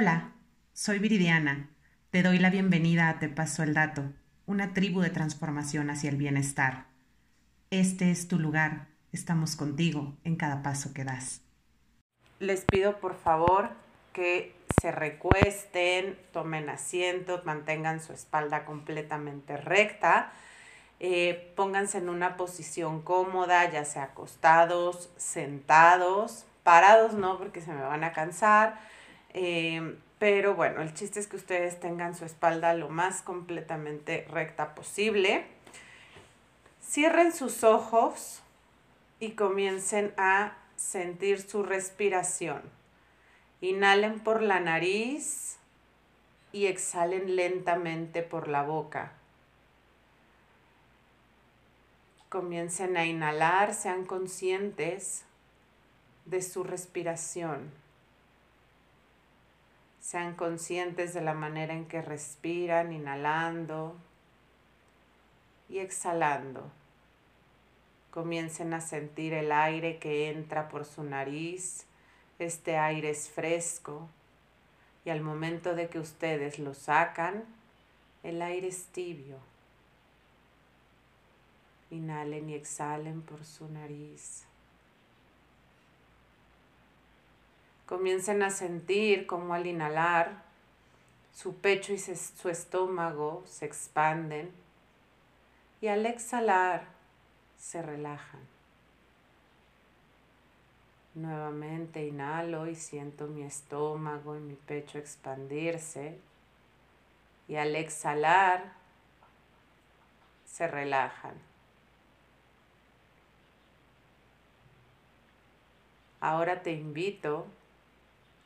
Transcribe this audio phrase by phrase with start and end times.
[0.00, 0.32] Hola,
[0.72, 1.68] soy Viridiana.
[2.10, 4.04] Te doy la bienvenida a Te Paso el Dato,
[4.46, 6.86] una tribu de transformación hacia el bienestar.
[7.68, 11.42] Este es tu lugar, estamos contigo en cada paso que das.
[12.38, 13.72] Les pido por favor
[14.14, 20.32] que se recuesten, tomen asiento, mantengan su espalda completamente recta,
[20.98, 27.82] eh, pónganse en una posición cómoda, ya sea acostados, sentados, parados no, porque se me
[27.82, 28.88] van a cansar.
[29.34, 34.74] Eh, pero bueno, el chiste es que ustedes tengan su espalda lo más completamente recta
[34.74, 35.46] posible.
[36.82, 38.42] Cierren sus ojos
[39.18, 42.62] y comiencen a sentir su respiración.
[43.62, 45.56] Inhalen por la nariz
[46.52, 49.12] y exhalen lentamente por la boca.
[52.28, 55.24] Comiencen a inhalar, sean conscientes
[56.26, 57.70] de su respiración.
[60.10, 63.96] Sean conscientes de la manera en que respiran, inhalando
[65.68, 66.68] y exhalando.
[68.10, 71.86] Comiencen a sentir el aire que entra por su nariz.
[72.40, 74.08] Este aire es fresco
[75.04, 77.44] y al momento de que ustedes lo sacan,
[78.24, 79.36] el aire es tibio.
[81.92, 84.49] Inhalen y exhalen por su nariz.
[87.90, 90.44] Comiencen a sentir cómo al inhalar
[91.34, 94.52] su pecho y su estómago se expanden
[95.80, 96.84] y al exhalar
[97.58, 98.42] se relajan.
[101.16, 106.16] Nuevamente inhalo y siento mi estómago y mi pecho expandirse
[107.48, 108.72] y al exhalar
[110.46, 111.34] se relajan.
[116.20, 117.48] Ahora te invito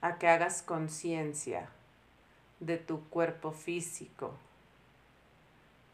[0.04, 1.66] a que hagas conciencia
[2.60, 4.34] de tu cuerpo físico,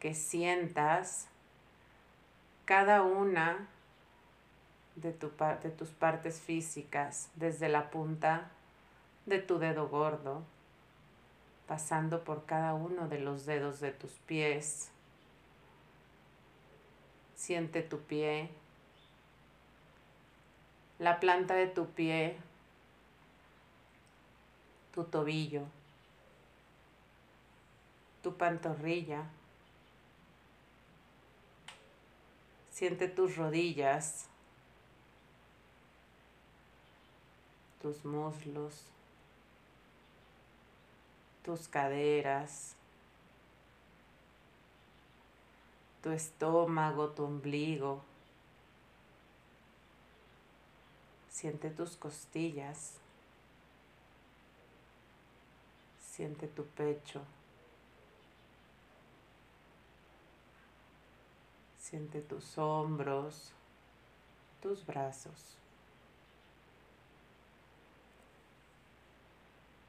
[0.01, 1.29] que sientas
[2.65, 3.69] cada una
[4.97, 8.51] de, de, tus partes físicas, desde la punta
[9.27, 10.43] de tu dedo gordo,
[11.69, 14.91] pasando por cada uno de los dedos de tus pies.
[17.37, 18.51] Siente tu pie,
[20.99, 22.50] la planta de tu pie
[24.93, 25.67] tu tobillo,
[28.23, 29.25] tu pantorrilla.
[32.71, 34.27] Siente tus rodillas,
[37.83, 38.87] tus muslos,
[41.45, 42.75] tus caderas,
[46.03, 48.03] tu estómago, tu ombligo.
[51.31, 53.00] Siente tus costillas.
[56.21, 57.23] Siente tu pecho.
[61.79, 63.53] Siente tus hombros,
[64.61, 65.57] tus brazos.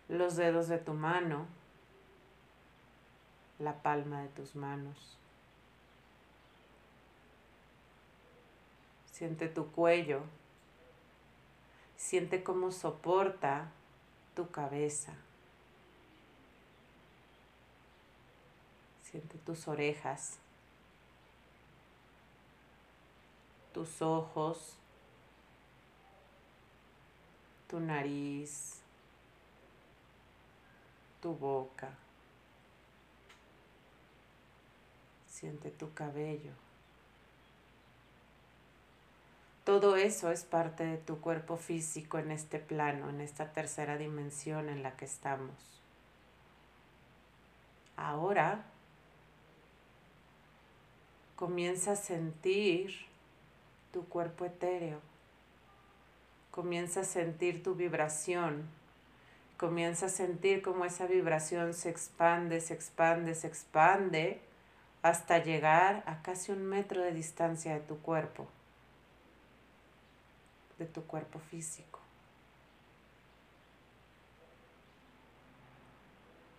[0.07, 1.47] Los dedos de tu mano,
[3.59, 5.17] la palma de tus manos.
[9.11, 10.21] Siente tu cuello.
[11.97, 13.69] Siente cómo soporta
[14.33, 15.13] tu cabeza.
[19.11, 20.38] Siente tus orejas,
[23.73, 24.77] tus ojos,
[27.67, 28.79] tu nariz,
[31.22, 31.89] tu boca.
[35.28, 36.53] Siente tu cabello.
[39.66, 44.69] Todo eso es parte de tu cuerpo físico en este plano, en esta tercera dimensión
[44.69, 45.81] en la que estamos.
[47.97, 48.70] Ahora
[51.41, 52.91] Comienza a sentir
[53.91, 54.99] tu cuerpo etéreo.
[56.52, 58.67] Comienza a sentir tu vibración.
[59.58, 64.40] Comienza a sentir cómo esa vibración se expande, se expande, se expande
[65.02, 68.46] hasta llegar a casi un metro de distancia de tu cuerpo,
[70.78, 71.99] de tu cuerpo físico.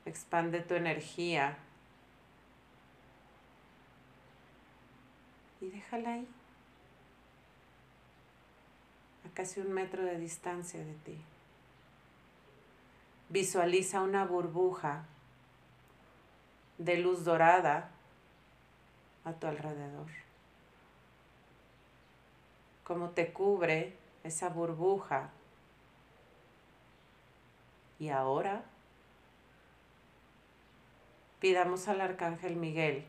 [0.06, 1.56] Expande tu energía
[5.62, 6.28] y déjala ahí,
[9.24, 11.16] a casi un metro de distancia de ti.
[13.28, 15.04] Visualiza una burbuja
[16.78, 17.90] de luz dorada
[19.24, 20.08] a tu alrededor.
[22.82, 25.30] Cómo te cubre esa burbuja.
[28.00, 28.64] Y ahora
[31.38, 33.06] pidamos al Arcángel Miguel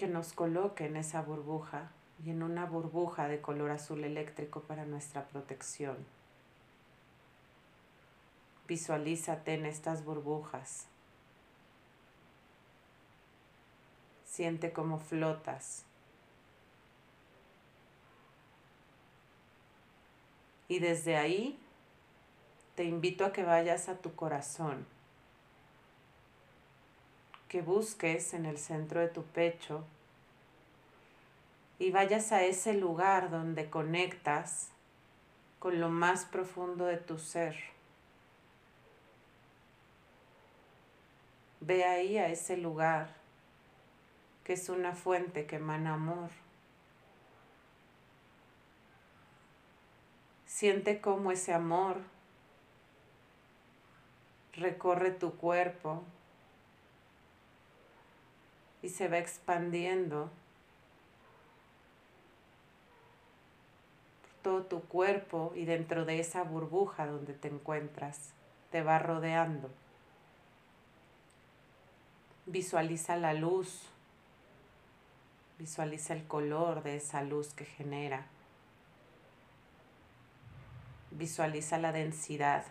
[0.00, 1.90] que nos coloque en esa burbuja
[2.24, 5.98] y en una burbuja de color azul eléctrico para nuestra protección.
[8.66, 10.86] Visualízate en estas burbujas.
[14.24, 15.84] Siente cómo flotas.
[20.68, 21.58] Y desde ahí
[22.74, 24.86] te invito a que vayas a tu corazón,
[27.50, 29.84] que busques en el centro de tu pecho
[31.80, 34.68] y vayas a ese lugar donde conectas
[35.58, 37.56] con lo más profundo de tu ser.
[41.58, 43.16] Ve ahí a ese lugar
[44.44, 46.30] que es una fuente que emana amor.
[50.46, 51.96] Siente cómo ese amor
[54.52, 56.04] recorre tu cuerpo
[58.82, 60.30] y se va expandiendo
[64.42, 68.30] todo tu cuerpo y dentro de esa burbuja donde te encuentras,
[68.70, 69.70] te va rodeando.
[72.46, 73.82] Visualiza la luz,
[75.58, 78.26] visualiza el color de esa luz que genera,
[81.10, 82.64] visualiza la densidad.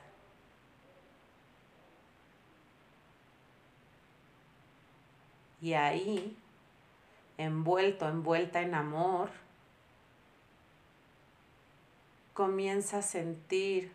[5.61, 6.37] Y ahí,
[7.37, 9.29] envuelto, envuelta en amor,
[12.33, 13.91] comienza a sentir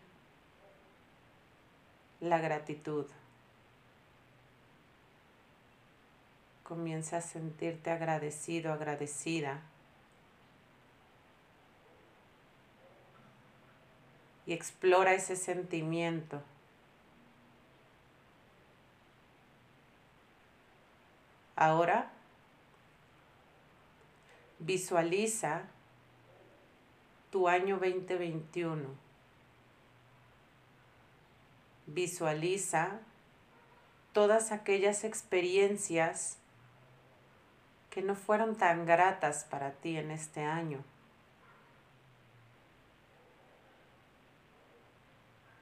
[2.19, 3.05] la gratitud.
[6.65, 9.61] comienza a sentirte agradecido, agradecida.
[14.47, 16.41] Y explora ese sentimiento.
[21.55, 22.11] Ahora
[24.59, 25.63] visualiza
[27.31, 28.83] tu año 2021.
[31.87, 32.99] Visualiza
[34.11, 36.39] todas aquellas experiencias
[37.89, 40.83] que no fueron tan gratas para ti en este año.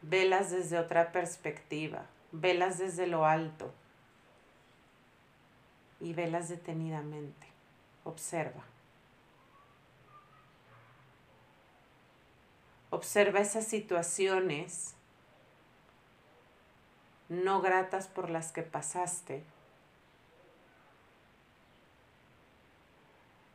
[0.02, 3.72] Velas desde otra perspectiva, velas desde lo alto
[6.04, 7.48] y velas detenidamente.
[8.04, 8.62] Observa.
[12.90, 14.94] Observa esas situaciones
[17.30, 19.44] no gratas por las que pasaste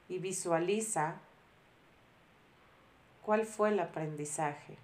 [0.09, 1.17] y visualiza
[3.23, 4.79] cuál fue el aprendizaje.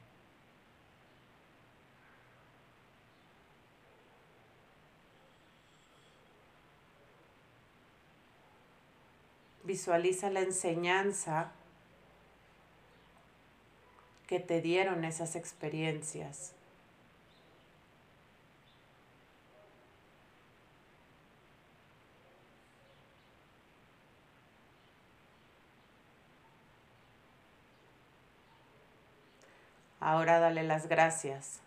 [9.64, 11.50] Visualiza la enseñanza
[14.26, 16.52] que te dieron esas experiencias.
[30.00, 31.60] Ahora dale las gracias.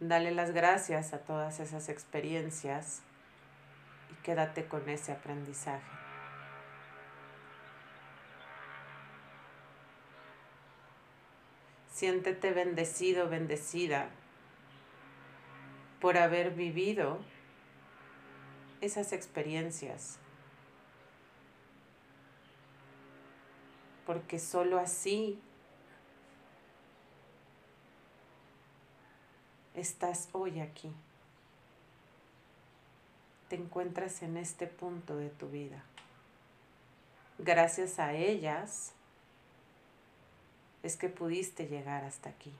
[0.00, 3.02] Dale las gracias a todas esas experiencias
[4.10, 5.98] y quédate con ese aprendizaje.
[11.92, 14.08] Siéntete bendecido, bendecida
[16.00, 17.18] por haber vivido
[18.80, 20.18] esas experiencias.
[24.06, 25.40] Porque solo así
[29.74, 30.92] estás hoy aquí.
[33.48, 35.82] Te encuentras en este punto de tu vida.
[37.38, 38.92] Gracias a ellas
[40.82, 42.52] es que pudiste llegar hasta aquí.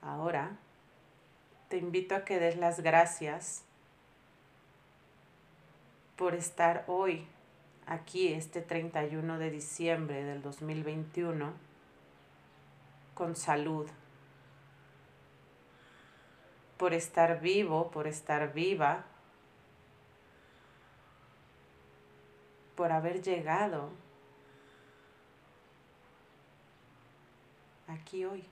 [0.00, 0.56] Ahora
[1.68, 3.62] te invito a que des las gracias
[6.16, 7.26] por estar hoy
[7.86, 11.52] aquí, este 31 de diciembre del 2021,
[13.14, 13.88] con salud,
[16.76, 19.04] por estar vivo, por estar viva,
[22.74, 23.90] por haber llegado.
[27.88, 28.44] Aquí hoy.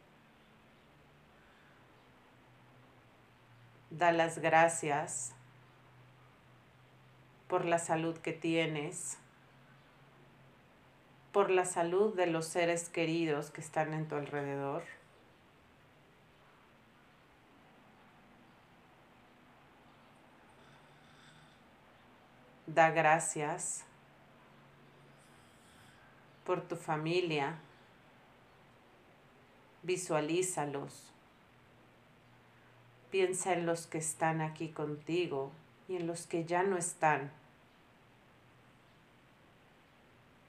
[3.90, 5.34] Da las gracias
[7.48, 9.18] por la salud que tienes,
[11.34, 14.84] por la salud de los seres queridos que están en tu alrededor.
[22.68, 23.82] Da gracias
[26.44, 27.58] por tu familia.
[29.82, 31.12] Visualízalos.
[33.10, 35.50] Piensa en los que están aquí contigo
[35.88, 37.32] y en los que ya no están.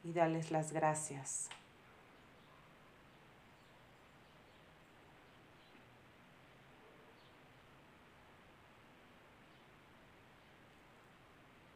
[0.06, 1.50] Y dales las gracias.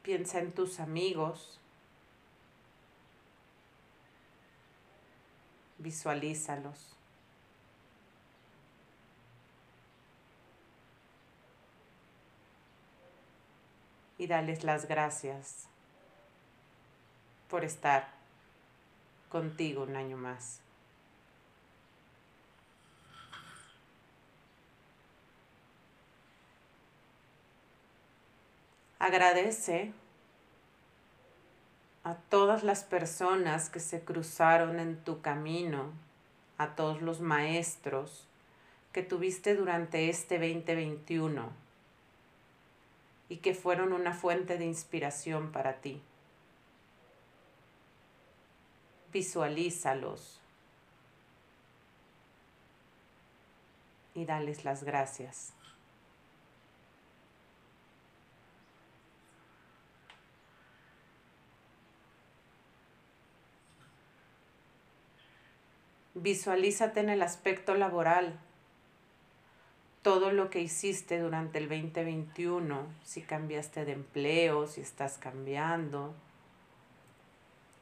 [0.03, 1.59] Piensa en tus amigos.
[5.79, 6.95] Visualízalos.
[14.19, 15.67] Y dales las gracias
[17.49, 18.18] por estar
[19.29, 20.59] contigo un año más.
[28.99, 29.93] Agradece
[32.03, 35.91] a todas las personas que se cruzaron en tu camino,
[36.57, 38.25] a todos los maestros
[38.91, 41.49] que tuviste durante este 2021
[43.29, 46.01] y que fueron una fuente de inspiración para ti.
[49.11, 50.39] Visualízalos
[54.13, 55.53] y dales las gracias.
[66.21, 68.37] Visualízate en el aspecto laboral.
[70.01, 76.13] Todo lo que hiciste durante el 2021, si cambiaste de empleo, si estás cambiando,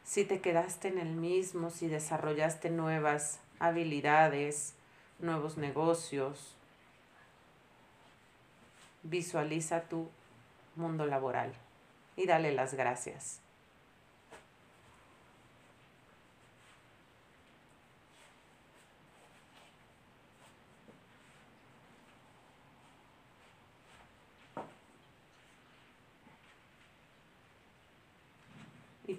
[0.07, 4.73] si te quedaste en el mismo, si desarrollaste nuevas habilidades,
[5.19, 6.55] nuevos negocios.
[9.03, 10.07] Visualiza tu
[10.77, 11.51] mundo laboral
[12.15, 13.41] y dale las gracias.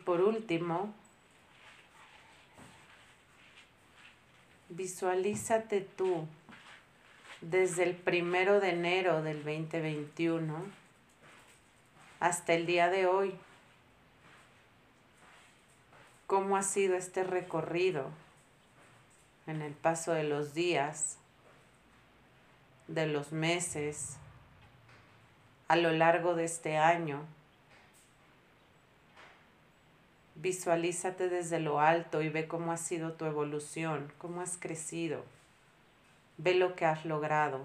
[0.09, 0.95] Por último,
[4.71, 6.27] visualízate tú
[7.43, 10.65] desde el primero de enero del 2021
[12.21, 13.35] hasta el día de hoy.
[16.27, 18.09] ¿Cómo ha sido este recorrido
[19.47, 21.19] en el paso de los días,
[22.87, 24.17] de los meses,
[25.69, 27.27] a lo largo de este año?
[30.41, 35.25] Visualízate desde lo alto y ve cómo ha sido tu evolución, cómo has crecido.
[36.37, 37.65] Ve lo que has logrado.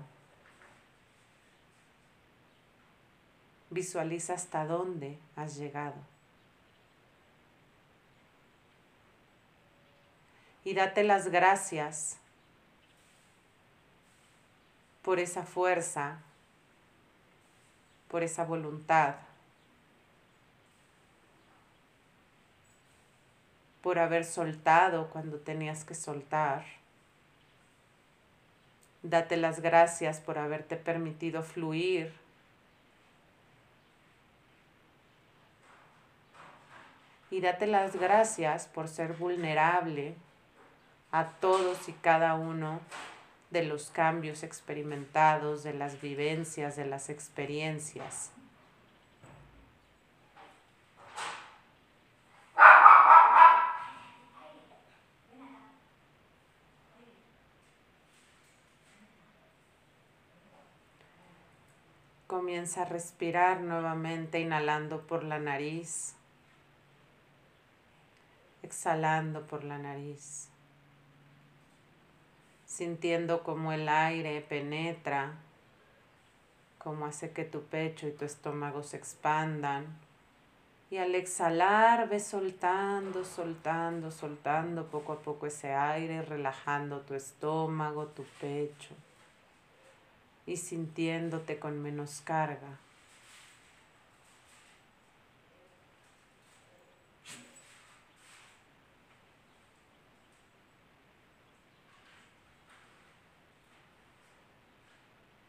[3.69, 5.97] Visualiza hasta dónde has llegado.
[10.63, 12.17] Y date las gracias
[15.03, 16.23] por esa fuerza,
[18.07, 19.17] por esa voluntad
[23.83, 26.63] por haber soltado cuando tenías que soltar.
[29.03, 32.13] Date las gracias por haberte permitido fluir.
[37.29, 40.15] Y date las gracias por ser vulnerable
[41.11, 42.79] a todos y cada uno
[43.51, 48.32] de los cambios experimentados, de las vivencias, de las experiencias.
[62.33, 66.15] Comienza a respirar nuevamente, inhalando por la nariz,
[68.63, 70.49] exhalando por la nariz,
[72.65, 75.35] sintiendo cómo el aire penetra,
[76.79, 79.85] cómo hace que tu pecho y tu estómago se expandan.
[80.89, 88.07] Y al exhalar, ves soltando, soltando, soltando poco a poco ese aire, relajando tu estómago,
[88.07, 88.95] tu pecho
[90.45, 92.79] y sintiéndote con menos carga.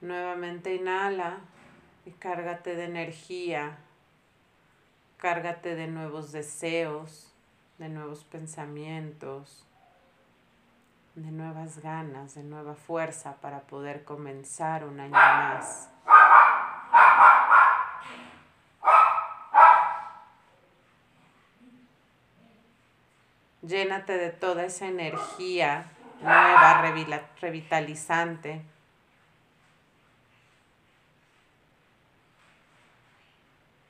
[0.01, 1.39] Nuevamente inhala
[2.05, 3.79] y cárgate de energía,
[5.17, 7.33] cárgate de nuevos deseos,
[7.79, 9.67] de nuevos pensamientos,
[11.14, 15.88] de nuevas ganas, de nueva fuerza para poder comenzar un año más.
[23.62, 25.87] Llénate de toda esa energía
[26.21, 26.83] nueva,
[27.40, 28.62] revitalizante.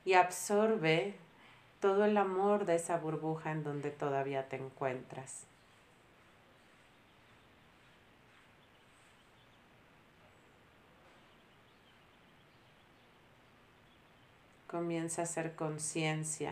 [0.05, 1.17] Y absorbe
[1.81, 5.47] todo el amor de esa burbuja en donde todavía te encuentras.
[14.75, 16.51] Comienza a hacer conciencia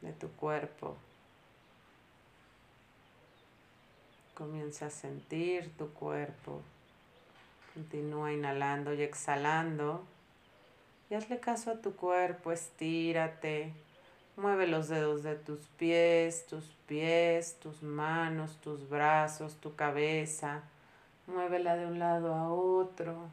[0.00, 0.96] de tu cuerpo.
[4.34, 6.62] Comienza a sentir tu cuerpo.
[7.74, 10.04] Continúa inhalando y exhalando.
[11.10, 13.72] Y hazle caso a tu cuerpo, estírate.
[14.36, 20.64] Mueve los dedos de tus pies, tus pies, tus manos, tus brazos, tu cabeza.
[21.28, 23.30] Muévela de un lado a otro.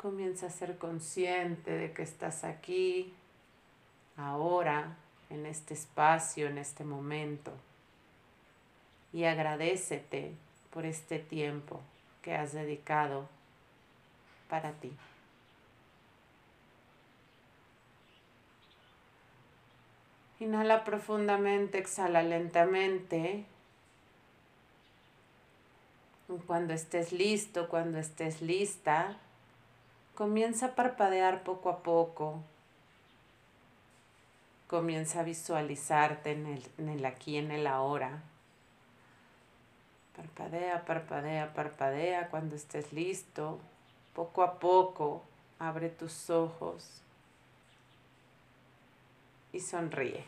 [0.00, 3.12] Comienza a ser consciente de que estás aquí,
[4.16, 4.96] ahora,
[5.28, 7.52] en este espacio, en este momento.
[9.12, 10.32] Y agradecete
[10.72, 11.82] por este tiempo
[12.22, 13.28] que has dedicado
[14.48, 14.90] para ti.
[20.38, 23.44] Inhala profundamente, exhala lentamente.
[26.46, 29.18] Cuando estés listo, cuando estés lista,
[30.20, 32.42] Comienza a parpadear poco a poco.
[34.66, 38.22] Comienza a visualizarte en el, en el aquí, en el ahora.
[40.14, 43.60] Parpadea, parpadea, parpadea cuando estés listo.
[44.12, 45.22] Poco a poco
[45.58, 47.00] abre tus ojos
[49.54, 50.26] y sonríe.